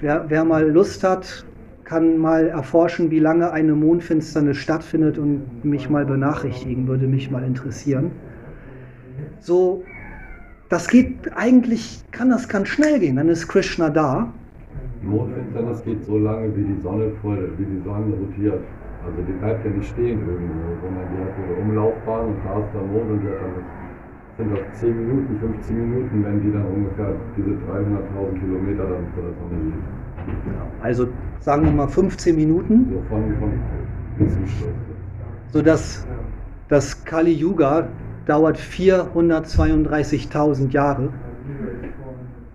[0.02, 1.46] Wer, wer, mal Lust hat,
[1.86, 7.44] kann mal erforschen, wie lange eine Mondfinsternis stattfindet und mich mal benachrichtigen, würde mich mal
[7.44, 8.12] interessieren.
[9.40, 9.84] So,
[10.70, 14.34] das geht eigentlich, kann das ganz schnell gehen, dann ist Krishna da.
[15.04, 18.64] Mondfinsternis geht so lange, wie die Sonne voll, wie die Sonne rotiert.
[19.06, 22.74] Also die bleibt ja nicht stehen irgendwo, sondern die hat ihre Umlaufbahn und da ist
[22.74, 23.64] der Mond und die hat
[24.38, 29.24] sind das 10 Minuten, 15 Minuten, wenn die dann ungefähr diese 300.000 Kilometer dann vor
[29.24, 30.05] der Sonne liegt.
[30.82, 31.07] Also
[31.39, 32.93] sagen wir mal 15 Minuten.
[35.51, 36.05] Sodass
[36.67, 37.88] das Kali Yuga
[38.26, 41.09] dauert 432.000 Jahre.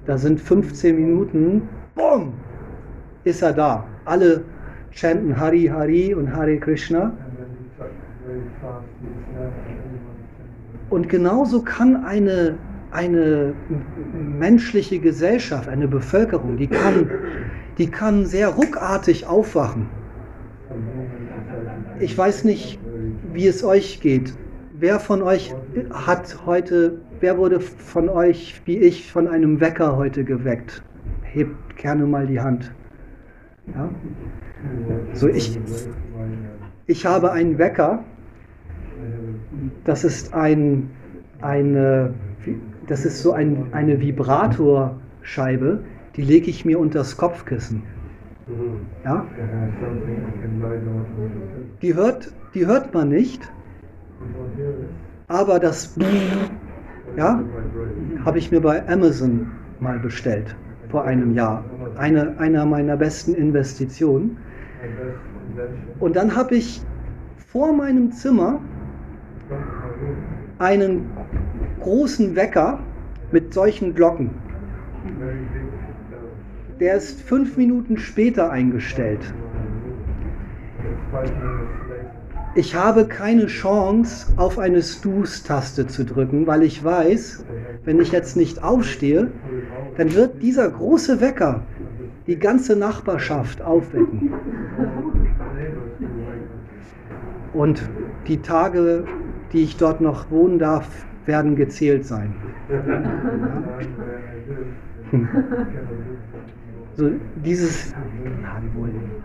[0.06, 2.32] Da sind 15 Minuten, bumm,
[3.24, 3.84] ist er da.
[4.04, 4.42] Alle
[4.90, 7.12] chanten Hari Hari und Hare Krishna.
[10.88, 12.58] Und genauso kann eine,
[12.90, 13.54] eine
[14.12, 17.08] menschliche Gesellschaft, eine Bevölkerung, die kann,
[17.78, 19.88] die kann sehr ruckartig aufwachen.
[21.98, 22.78] Ich weiß nicht,
[23.32, 24.34] wie es euch geht.
[24.78, 25.54] Wer von euch
[25.92, 30.82] hat heute, wer wurde von euch, wie ich, von einem Wecker heute geweckt?
[31.22, 32.72] Hebt gerne mal die Hand.
[33.74, 33.90] Ja?
[35.12, 35.58] So ich,
[36.86, 38.04] ich habe einen Wecker,
[39.84, 40.90] das ist ein,
[41.40, 42.14] eine,
[42.86, 45.82] das ist so ein, eine Vibratorscheibe,
[46.16, 47.82] die lege ich mir unter das Kopfkissen.
[49.04, 49.24] Ja?
[51.82, 53.50] Die hört, die hört man nicht,
[55.28, 55.96] aber das
[57.16, 57.42] ja,
[58.24, 60.56] habe ich mir bei Amazon mal bestellt
[60.90, 61.64] vor einem Jahr.
[61.96, 64.36] Eine, einer meiner besten Investitionen.
[66.00, 66.82] Und dann habe ich
[67.36, 68.60] vor meinem Zimmer
[70.58, 71.06] einen
[71.80, 72.80] großen Wecker
[73.32, 74.30] mit solchen Glocken.
[76.80, 79.20] Der ist fünf Minuten später eingestellt.
[82.54, 87.44] Ich habe keine Chance, auf eine Snooze-Taste zu drücken, weil ich weiß,
[87.84, 89.30] wenn ich jetzt nicht aufstehe,
[89.98, 91.62] dann wird dieser große Wecker
[92.26, 94.32] die ganze Nachbarschaft aufwecken.
[97.52, 97.82] Und
[98.26, 99.04] die Tage,
[99.52, 100.88] die ich dort noch wohnen darf,
[101.26, 102.34] werden gezählt sein.
[107.00, 107.10] So,
[107.46, 107.94] dieses,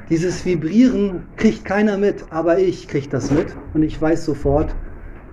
[0.09, 4.73] dieses Vibrieren kriegt keiner mit, aber ich kriege das mit und ich weiß sofort,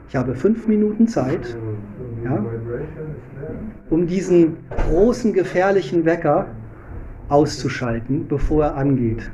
[0.08, 1.56] ich habe fünf Minuten Zeit,
[2.24, 2.44] ja,
[3.90, 4.56] um diesen
[4.88, 6.48] großen gefährlichen Wecker
[7.28, 9.30] auszuschalten, bevor er angeht.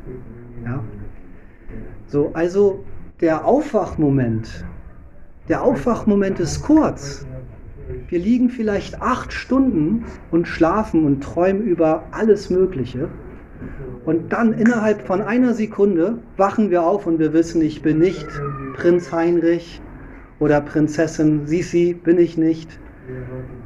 [0.66, 0.84] Ja.
[2.08, 2.84] So, also
[3.22, 4.66] der Aufwachmoment,
[5.48, 7.26] der Aufwachmoment ist kurz.
[8.08, 13.08] Wir liegen vielleicht acht Stunden und schlafen und träumen über alles Mögliche.
[14.06, 18.26] Und dann innerhalb von einer Sekunde wachen wir auf und wir wissen, ich bin nicht
[18.74, 19.82] Prinz Heinrich
[20.38, 22.80] oder Prinzessin Sisi, bin ich nicht.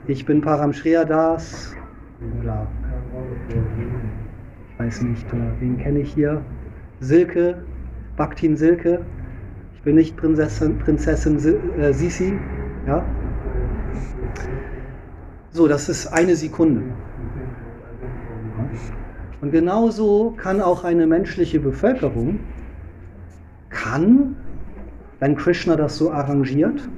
[0.09, 1.77] Ich bin Param Das
[2.41, 2.67] oder
[3.49, 5.27] ich weiß nicht,
[5.61, 6.43] wen kenne ich hier?
[6.99, 7.63] Silke,
[8.17, 9.05] Baktin Silke.
[9.75, 11.39] Ich bin nicht Prinzessin, Prinzessin
[11.79, 12.33] äh, Sisi.
[12.87, 13.05] Ja?
[15.55, 16.83] So, das ist eine Sekunde.
[19.43, 22.41] Und genauso kann auch eine menschliche Bevölkerung,
[23.69, 24.35] kann,
[25.21, 26.89] wenn Krishna das so arrangiert,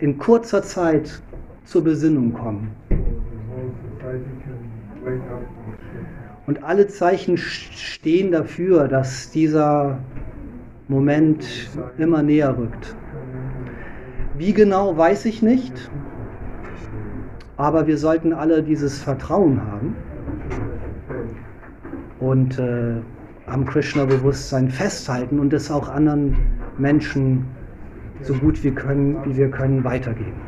[0.00, 1.22] in kurzer Zeit
[1.64, 2.70] zur Besinnung kommen.
[6.46, 9.98] Und alle Zeichen stehen dafür, dass dieser
[10.88, 11.44] Moment
[11.98, 12.96] immer näher rückt.
[14.38, 15.90] Wie genau, weiß ich nicht.
[17.58, 19.96] Aber wir sollten alle dieses Vertrauen haben
[22.20, 22.94] und äh,
[23.46, 26.36] am Krishna-Bewusstsein festhalten und es auch anderen
[26.78, 27.44] Menschen
[28.22, 30.47] so gut wie, können, wie wir können weitergeben.